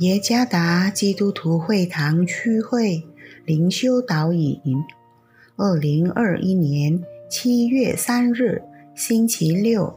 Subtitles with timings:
[0.00, 3.04] 耶加达基督徒会堂区会
[3.44, 4.60] 灵修导引，
[5.54, 7.00] 二零二一年
[7.30, 8.60] 七月三日，
[8.96, 9.96] 星期六，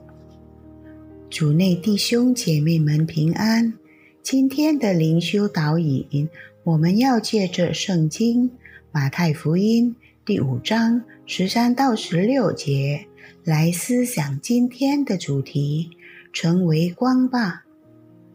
[1.32, 3.74] 主内弟兄姐妹们平安。
[4.22, 6.30] 今天的灵修导引，
[6.64, 8.52] 我们要借着圣经
[8.92, 13.08] 马太福音第五章十三到十六节
[13.44, 15.90] 来思想今天的主题：
[16.32, 17.66] 成为光吧。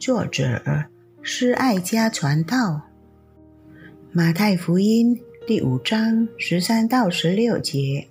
[0.01, 0.87] 作者。
[1.25, 2.83] 是爱家传道，
[4.11, 8.09] 马太福音第五章十三到十六节：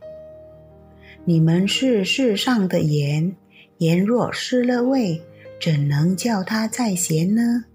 [1.26, 3.36] 你们是世上的盐，
[3.80, 5.22] 盐若失了味，
[5.62, 7.66] 怎能叫它再咸呢？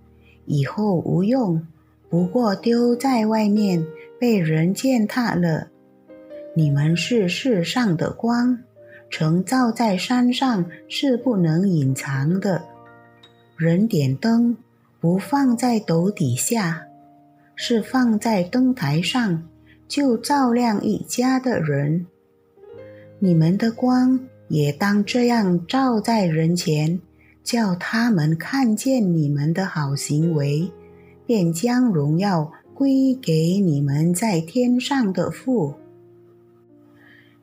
[0.47, 1.67] 以后无用，
[2.09, 3.87] 不过丢在外面，
[4.19, 5.69] 被人践踏了。
[6.55, 8.59] 你们是世上的光，
[9.11, 12.65] 城照在山上是不能隐藏的。
[13.59, 14.57] 人点灯。
[15.01, 16.87] 不放在斗底下，
[17.55, 19.43] 是放在灯台上，
[19.87, 22.07] 就照亮一家的人。
[23.19, 27.01] 你们的光也当这样照在人前，
[27.43, 30.71] 叫他们看见你们的好行为，
[31.25, 35.75] 便将荣耀归给你们在天上的父。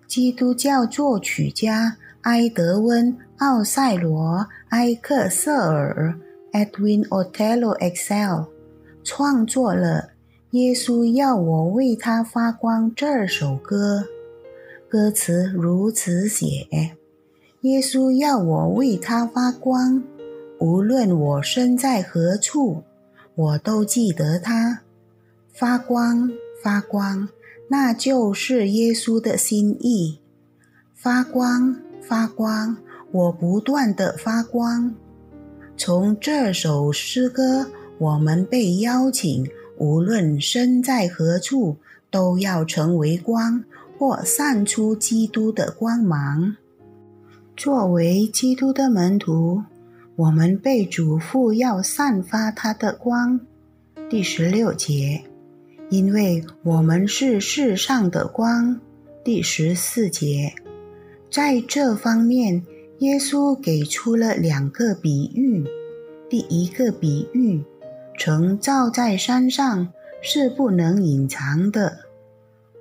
[0.06, 4.38] 基督教作曲家埃德温·奥塞罗·
[4.70, 6.20] 埃克瑟尔。
[6.54, 8.46] Edwin Otello Excel
[9.04, 10.10] 创作了
[10.58, 14.04] 《耶稣要我为他发光》这首歌，
[14.88, 16.68] 歌词如此写：
[17.62, 20.04] 耶稣要我为他发光，
[20.60, 22.84] 无论我身在何处，
[23.34, 24.82] 我都记得他
[25.52, 26.30] 发光
[26.64, 27.30] 发光，
[27.68, 30.20] 那就是耶稣的心意。
[30.94, 32.78] 发光发光，
[33.12, 34.94] 我不断的发光。
[35.86, 37.68] 从这首诗歌，
[37.98, 39.46] 我们被邀请，
[39.78, 41.76] 无论身在何处，
[42.10, 43.62] 都要成为光，
[43.98, 46.56] 或散出基督的光芒。
[47.58, 49.62] 作为基督的门徒，
[50.16, 53.38] 我们被嘱咐要散发他的光。
[54.10, 55.22] 第十六节，
[55.90, 58.80] 因为我们是世上的光。
[59.22, 60.54] 第十四节，
[61.30, 62.64] 在这方面。
[63.04, 65.62] 耶稣给出了两个比喻。
[66.30, 67.62] 第一个比喻，
[68.18, 69.92] 城造在山上
[70.22, 72.00] 是不能隐藏的。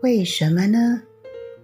[0.00, 1.02] 为什么呢？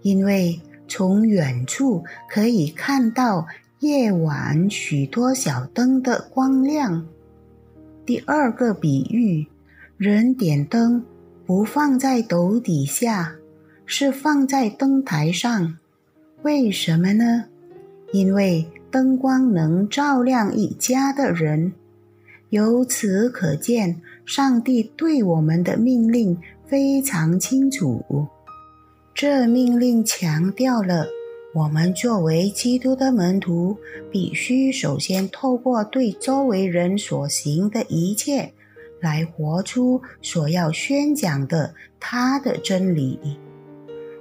[0.03, 3.47] 因为从远处可以看到
[3.79, 7.07] 夜晚许多小灯的光亮。
[8.05, 9.47] 第二个比喻，
[9.97, 11.05] 人点灯
[11.47, 13.37] 不放在斗底下，
[13.87, 15.79] 是放在灯台上。
[16.43, 17.45] 为什么呢？
[18.13, 21.73] 因为灯光能照亮一家的人，
[22.51, 28.27] 由此可见，上帝对我们的命令非常清楚。
[29.15, 31.07] 这命令强调了，
[31.53, 33.77] 我们作为基督的门徒，
[34.11, 38.53] 必须首先透过对周围人所行的一切，
[39.01, 43.19] 来活出所要宣讲的他的真理。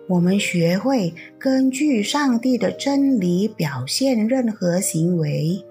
[0.08, 5.62] 我们学会根据上帝的真理表现任何行为，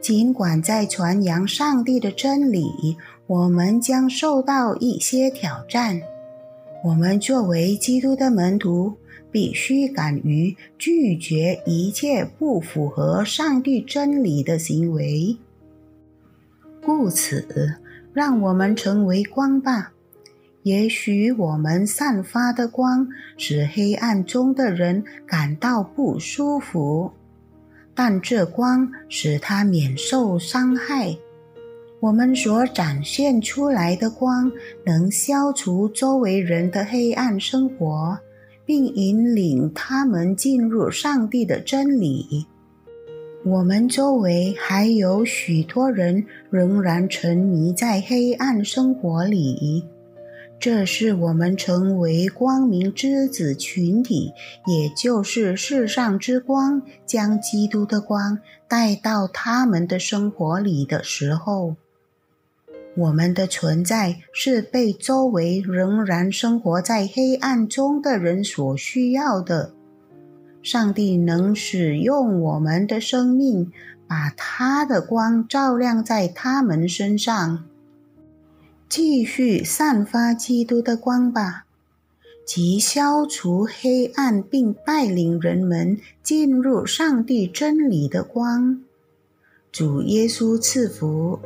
[0.00, 6.00] 尽管在传扬上帝的真理，我们将受到一些挑战。
[6.82, 8.94] 我们作为基督的门徒，
[9.30, 15.36] 必须敢于拒绝一切不符合上帝真理的行为。
[16.82, 17.74] 故此，
[18.14, 19.92] 让我们成为光吧。
[20.62, 27.10] 也许我们散发的光使黑暗中的人感到不舒服，
[27.94, 31.16] 但这光使他免受伤害。
[32.00, 34.52] 我们所展现出来的光
[34.84, 38.18] 能消除周围人的黑暗生活，
[38.66, 42.46] 并引领他们进入上帝的真理。
[43.44, 49.82] 我们周围还有许多人仍然沉迷在黑暗生活里。
[50.60, 54.34] 这是我们成为光明之子群体，
[54.66, 61.76] 也就是世上之光，将基督的光带到他们的生活里的时候。
[62.94, 69.72] 我们的存在是被周围仍然生活在黑暗中的人所需要的。
[70.62, 73.72] 上帝能使用我们的生命，
[74.06, 77.64] 把他的光照亮在他们身上。
[78.90, 81.64] 继续散发基督的光吧，
[82.44, 88.82] 即消除黑暗，并带领人们进入上帝真理的光。
[89.70, 91.38] 主耶稣赐福。